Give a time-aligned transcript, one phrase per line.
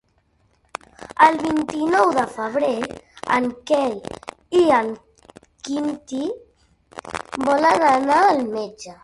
[1.25, 2.71] El vint-i-nou de febrer
[3.37, 3.93] en Quel
[4.63, 4.91] i en
[5.69, 6.25] Quintí
[7.51, 8.99] volen anar al metge.